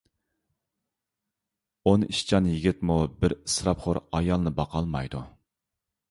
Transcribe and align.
ئون 1.91 2.05
ئىشچان 2.07 2.47
يىگىتمۇ 2.51 2.95
بىر 3.25 3.35
ئىسراپخور 3.37 3.99
ئايالنى 4.21 4.55
باقالمايدۇ. 4.61 5.21